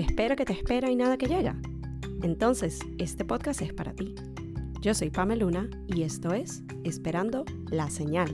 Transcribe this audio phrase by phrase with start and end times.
[0.00, 1.56] espera que te espera y nada que llega.
[2.22, 4.14] Entonces, este podcast es para ti.
[4.80, 8.30] Yo soy Pameluna y esto es Esperando la Señal.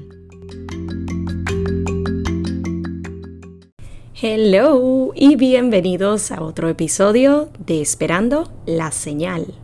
[4.21, 9.64] Hello y bienvenidos a otro episodio de Esperando la Señal.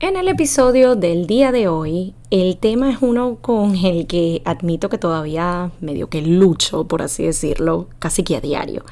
[0.00, 4.88] En el episodio del día de hoy, el tema es uno con el que admito
[4.88, 8.84] que todavía medio que lucho, por así decirlo, casi que a diario.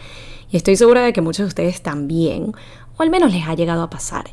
[0.51, 2.55] Y estoy segura de que muchos de ustedes también,
[2.97, 4.25] o al menos les ha llegado a pasar.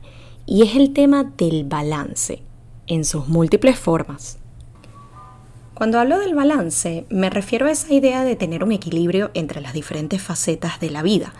[0.47, 2.41] Y es el tema del balance,
[2.87, 4.39] en sus múltiples formas.
[5.75, 9.73] Cuando hablo del balance, me refiero a esa idea de tener un equilibrio entre las
[9.73, 11.33] diferentes facetas de la vida.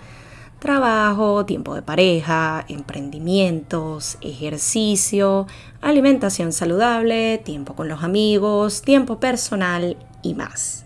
[0.64, 5.46] Trabajo, tiempo de pareja, emprendimientos, ejercicio,
[5.82, 10.86] alimentación saludable, tiempo con los amigos, tiempo personal y más.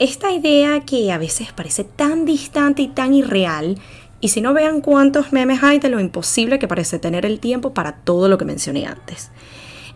[0.00, 3.78] Esta idea que a veces parece tan distante y tan irreal,
[4.18, 7.74] y si no vean cuántos memes hay de lo imposible que parece tener el tiempo
[7.74, 9.30] para todo lo que mencioné antes.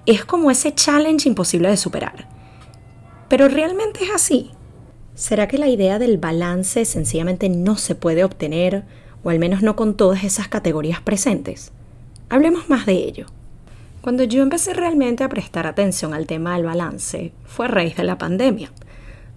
[0.07, 2.29] Es como ese challenge imposible de superar.
[3.29, 4.53] Pero realmente es así.
[5.17, 8.85] ¿Será que la idea del balance sencillamente no se puede obtener,
[9.23, 11.73] o al menos no con todas esas categorías presentes?
[12.29, 13.27] Hablemos más de ello.
[14.01, 18.05] Cuando yo empecé realmente a prestar atención al tema del balance, fue a raíz de
[18.05, 18.71] la pandemia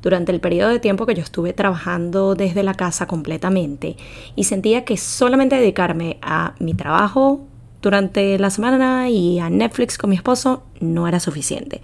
[0.03, 3.95] durante el periodo de tiempo que yo estuve trabajando desde la casa completamente
[4.35, 7.41] y sentía que solamente dedicarme a mi trabajo
[7.81, 11.81] durante la semana y a Netflix con mi esposo no era suficiente.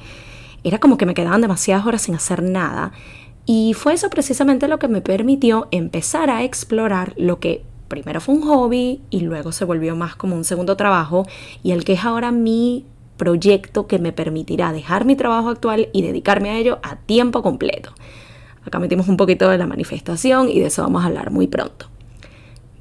[0.63, 2.91] Era como que me quedaban demasiadas horas sin hacer nada
[3.45, 8.35] y fue eso precisamente lo que me permitió empezar a explorar lo que primero fue
[8.35, 11.25] un hobby y luego se volvió más como un segundo trabajo
[11.61, 12.85] y el que es ahora mi
[13.17, 17.93] proyecto que me permitirá dejar mi trabajo actual y dedicarme a ello a tiempo completo.
[18.65, 21.87] Acá metimos un poquito de la manifestación y de eso vamos a hablar muy pronto.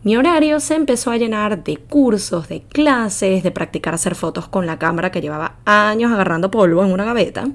[0.05, 4.65] Mi horario se empezó a llenar de cursos, de clases, de practicar hacer fotos con
[4.65, 7.49] la cámara que llevaba años agarrando polvo en una gaveta,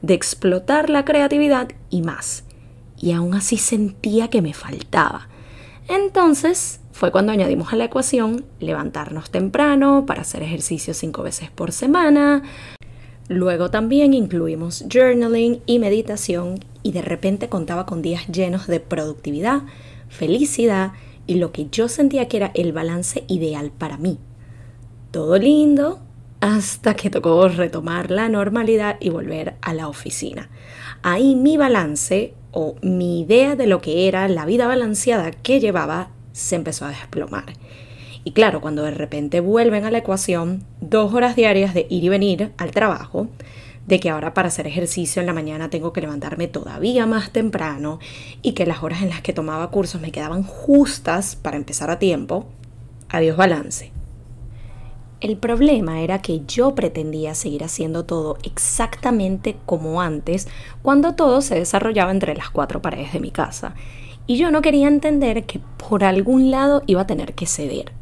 [0.00, 2.44] de explotar la creatividad y más.
[2.98, 5.28] Y aún así sentía que me faltaba.
[5.88, 11.72] Entonces fue cuando añadimos a la ecuación levantarnos temprano para hacer ejercicio cinco veces por
[11.72, 12.42] semana.
[13.28, 19.62] Luego también incluimos journaling y meditación y de repente contaba con días llenos de productividad,
[20.08, 20.92] felicidad
[21.26, 24.18] y lo que yo sentía que era el balance ideal para mí.
[25.10, 26.00] Todo lindo
[26.40, 30.50] hasta que tocó retomar la normalidad y volver a la oficina.
[31.02, 36.10] Ahí mi balance o mi idea de lo que era la vida balanceada que llevaba
[36.32, 37.52] se empezó a desplomar.
[38.24, 42.08] Y claro, cuando de repente vuelven a la ecuación dos horas diarias de ir y
[42.08, 43.28] venir al trabajo,
[43.86, 47.98] de que ahora para hacer ejercicio en la mañana tengo que levantarme todavía más temprano
[48.40, 51.98] y que las horas en las que tomaba cursos me quedaban justas para empezar a
[51.98, 52.46] tiempo,
[53.08, 53.90] adiós balance.
[55.20, 60.48] El problema era que yo pretendía seguir haciendo todo exactamente como antes,
[60.82, 63.74] cuando todo se desarrollaba entre las cuatro paredes de mi casa.
[64.26, 67.92] Y yo no quería entender que por algún lado iba a tener que ceder.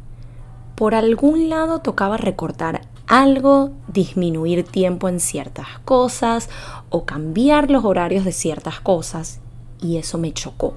[0.75, 6.49] Por algún lado tocaba recortar algo, disminuir tiempo en ciertas cosas
[6.89, 9.41] o cambiar los horarios de ciertas cosas.
[9.81, 10.75] Y eso me chocó.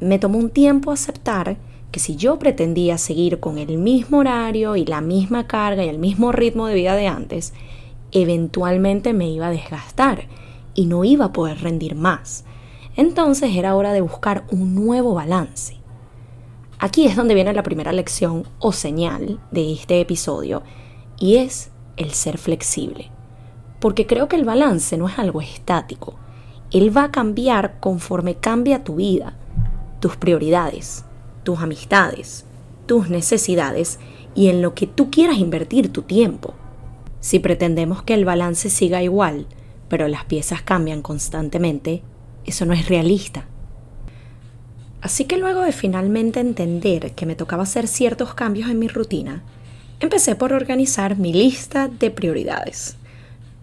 [0.00, 1.56] Me tomó un tiempo aceptar
[1.90, 5.98] que si yo pretendía seguir con el mismo horario y la misma carga y el
[5.98, 7.54] mismo ritmo de vida de antes,
[8.12, 10.28] eventualmente me iba a desgastar
[10.74, 12.44] y no iba a poder rendir más.
[12.96, 15.76] Entonces era hora de buscar un nuevo balance.
[16.78, 20.62] Aquí es donde viene la primera lección o señal de este episodio
[21.18, 23.10] y es el ser flexible.
[23.80, 26.14] Porque creo que el balance no es algo estático.
[26.72, 29.36] Él va a cambiar conforme cambia tu vida,
[30.00, 31.04] tus prioridades,
[31.44, 32.44] tus amistades,
[32.86, 33.98] tus necesidades
[34.34, 36.54] y en lo que tú quieras invertir tu tiempo.
[37.20, 39.46] Si pretendemos que el balance siga igual,
[39.88, 42.02] pero las piezas cambian constantemente,
[42.46, 43.46] eso no es realista.
[45.00, 49.42] Así que luego de finalmente entender que me tocaba hacer ciertos cambios en mi rutina,
[50.00, 52.96] empecé por organizar mi lista de prioridades.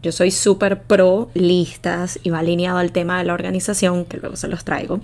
[0.02, 4.36] Yo soy súper pro listas y va alineado al tema de la organización, que luego
[4.36, 5.00] se los traigo.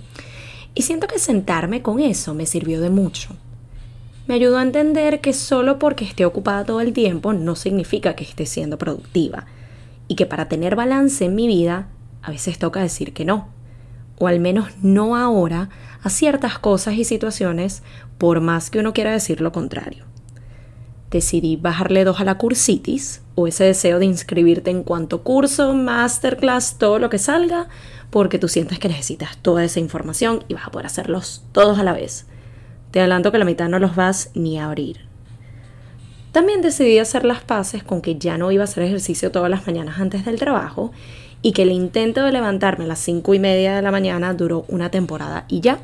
[0.74, 3.36] Y siento que sentarme con eso me sirvió de mucho.
[4.26, 8.24] Me ayudó a entender que solo porque esté ocupada todo el tiempo no significa que
[8.24, 9.46] esté siendo productiva.
[10.06, 11.88] Y que para tener balance en mi vida,
[12.22, 13.48] a veces toca decir que no.
[14.20, 15.70] O al menos no ahora
[16.04, 17.82] a ciertas cosas y situaciones,
[18.18, 20.04] por más que uno quiera decir lo contrario.
[21.10, 26.76] Decidí bajarle dos a la cursitis, o ese deseo de inscribirte en cuanto curso, masterclass,
[26.78, 27.68] todo lo que salga,
[28.10, 31.82] porque tú sientes que necesitas toda esa información y vas a poder hacerlos todos a
[31.82, 32.26] la vez.
[32.90, 35.08] Te adelanto que la mitad no los vas ni a abrir.
[36.32, 39.66] También decidí hacer las paces con que ya no iba a hacer ejercicio todas las
[39.66, 40.92] mañanas antes del trabajo
[41.42, 44.64] y que el intento de levantarme a las 5 y media de la mañana duró
[44.68, 45.78] una temporada y ya.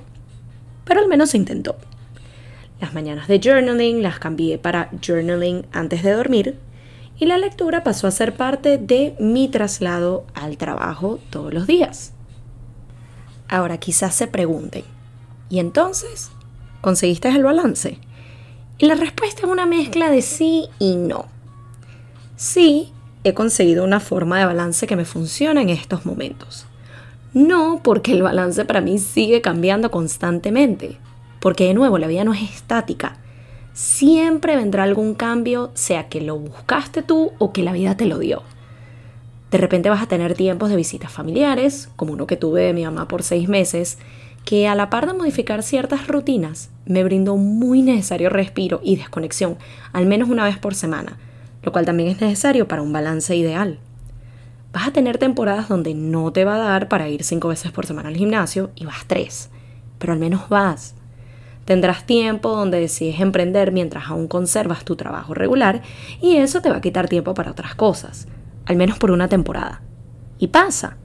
[0.85, 1.76] Pero al menos se intentó.
[2.81, 6.58] Las mañanas de journaling las cambié para journaling antes de dormir
[7.19, 12.12] y la lectura pasó a ser parte de mi traslado al trabajo todos los días.
[13.49, 14.85] Ahora quizás se pregunten,
[15.49, 16.31] ¿y entonces?
[16.82, 17.99] ¿Conseguiste el balance?
[18.79, 21.26] Y la respuesta es una mezcla de sí y no.
[22.37, 22.93] Sí,
[23.28, 26.67] he conseguido una forma de balance que me funciona en estos momentos.
[27.34, 30.99] No porque el balance para mí sigue cambiando constantemente,
[31.40, 33.19] porque de nuevo la vida no es estática.
[33.73, 38.19] Siempre vendrá algún cambio, sea que lo buscaste tú o que la vida te lo
[38.19, 38.43] dio.
[39.50, 42.84] De repente vas a tener tiempos de visitas familiares, como uno que tuve de mi
[42.84, 43.99] mamá por seis meses,
[44.44, 49.58] que a la par de modificar ciertas rutinas, me brindó muy necesario respiro y desconexión,
[49.93, 51.19] al menos una vez por semana,
[51.67, 53.81] lo cual también es necesario para un balance ideal.
[54.73, 57.87] Vas a tener temporadas donde no te va a dar para ir cinco veces por
[57.87, 59.51] semana al gimnasio y vas tres,
[59.99, 60.95] pero al menos vas.
[61.65, 65.83] Tendrás tiempo donde decides emprender mientras aún conservas tu trabajo regular
[66.23, 68.29] y eso te va a quitar tiempo para otras cosas,
[68.65, 69.83] al menos por una temporada.
[70.39, 70.97] Y pasa.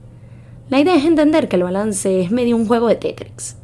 [0.70, 3.58] La idea es entender que el balance es medio un juego de Tetris.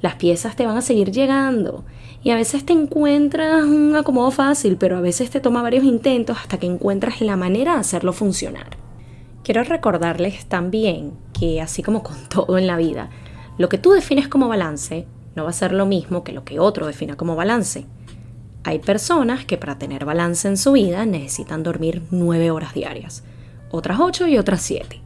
[0.00, 1.84] Las piezas te van a seguir llegando
[2.24, 6.38] y a veces te encuentras un acomodo fácil, pero a veces te toma varios intentos
[6.38, 8.76] hasta que encuentras la manera de hacerlo funcionar.
[9.42, 13.10] Quiero recordarles también que así como con todo en la vida,
[13.58, 16.60] lo que tú defines como balance no va a ser lo mismo que lo que
[16.60, 17.86] otro defina como balance.
[18.64, 23.24] Hay personas que para tener balance en su vida necesitan dormir 9 horas diarias,
[23.70, 25.00] otras 8 y otras 7.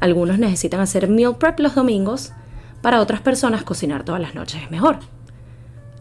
[0.00, 2.32] Algunos necesitan hacer meal prep los domingos,
[2.80, 5.00] para otras personas cocinar todas las noches es mejor.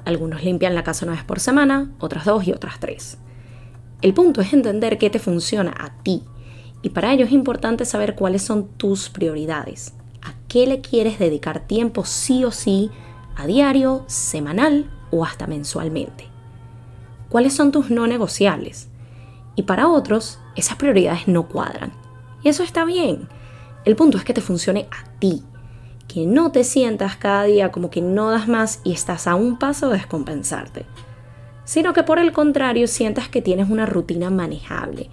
[0.05, 3.17] Algunos limpian la casa una vez por semana, otras dos y otras tres.
[4.01, 6.23] El punto es entender qué te funciona a ti
[6.81, 11.67] y para ello es importante saber cuáles son tus prioridades, a qué le quieres dedicar
[11.67, 12.89] tiempo sí o sí
[13.35, 16.25] a diario, semanal o hasta mensualmente.
[17.29, 18.89] ¿Cuáles son tus no negociables?
[19.55, 21.91] Y para otros, esas prioridades no cuadran.
[22.43, 23.29] Y eso está bien.
[23.85, 25.43] El punto es que te funcione a ti.
[26.09, 29.57] Que no te sientas cada día como que no das más y estás a un
[29.57, 30.85] paso de descompensarte.
[31.63, 35.09] Sino que por el contrario sientas que tienes una rutina manejable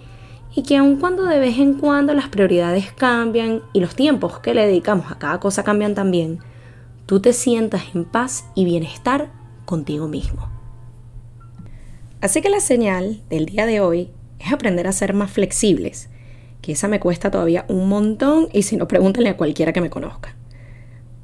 [0.55, 4.55] y que aun cuando de vez en cuando las prioridades cambian y los tiempos que
[4.55, 6.39] le dedicamos a cada cosa cambian también,
[7.05, 9.31] tú te sientas en paz y bienestar
[9.65, 10.49] contigo mismo.
[12.21, 14.09] Así que la señal del día de hoy
[14.39, 16.09] es aprender a ser más flexibles,
[16.61, 19.91] que esa me cuesta todavía un montón y si no pregúntale a cualquiera que me
[19.91, 20.36] conozca.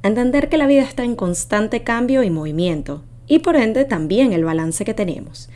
[0.08, 4.44] Entender que la vida está en constante cambio y movimiento, y por ende también el
[4.44, 5.48] balance que tenemos,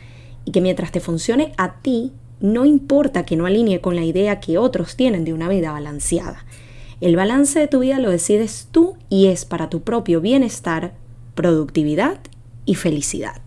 [0.45, 4.39] y que mientras te funcione a ti, no importa que no alinee con la idea
[4.39, 6.45] que otros tienen de una vida balanceada,
[7.01, 10.93] el balance de tu vida lo decides tú y es para tu propio bienestar,
[11.33, 12.19] productividad
[12.65, 13.41] y felicidad.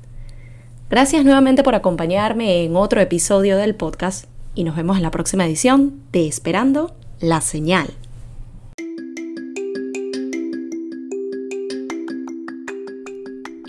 [0.89, 5.47] Gracias nuevamente por acompañarme en otro episodio del podcast y nos vemos en la próxima
[5.47, 7.89] edición de Esperando la Señal.